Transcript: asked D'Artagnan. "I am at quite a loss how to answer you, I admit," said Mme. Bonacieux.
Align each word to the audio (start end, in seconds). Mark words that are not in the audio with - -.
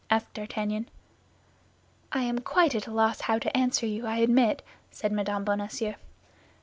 asked 0.09 0.33
D'Artagnan. 0.33 0.89
"I 2.11 2.23
am 2.23 2.37
at 2.39 2.43
quite 2.43 2.87
a 2.87 2.91
loss 2.91 3.21
how 3.21 3.37
to 3.37 3.55
answer 3.55 3.85
you, 3.85 4.07
I 4.07 4.17
admit," 4.17 4.63
said 4.89 5.11
Mme. 5.11 5.43
Bonacieux. 5.43 5.93